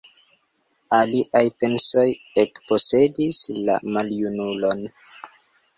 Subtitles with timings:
[0.99, 2.07] Aliaj pensoj
[2.45, 4.85] ekposedis la maljunulon.